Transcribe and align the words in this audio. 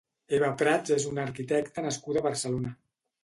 Eva 0.35 0.47
Prats 0.61 0.93
és 0.95 1.03
una 1.09 1.21
arquitecta 1.29 1.85
nascuda 1.89 2.21
a 2.23 2.27
Barcelona. 2.31 2.73